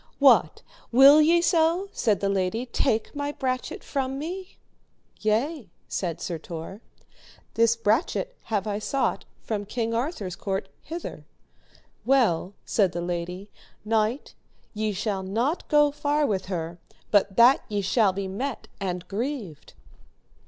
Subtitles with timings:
[0.17, 4.57] What, will ye so, said the lady, take my brachet from me?
[5.19, 6.81] Yea, said Sir Tor,
[7.53, 11.23] this brachet have I sought from King Arthur's court hither.
[12.03, 13.51] Well, said the lady,
[13.85, 14.33] knight,
[14.73, 16.79] ye shall not go far with her,
[17.11, 19.75] but that ye shall be met and grieved.